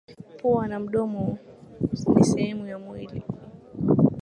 Pua 0.39 0.67
na 0.67 0.79
mdomo 0.79 1.37
ni 2.15 2.23
sehemu 2.23 2.67
ya 2.67 2.79
mwili. 2.79 3.23